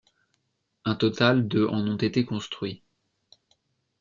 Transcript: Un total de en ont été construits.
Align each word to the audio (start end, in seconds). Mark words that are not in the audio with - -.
Un 0.83 0.95
total 0.95 1.47
de 1.47 1.63
en 1.63 1.87
ont 1.87 1.95
été 1.97 2.25
construits. 2.25 2.81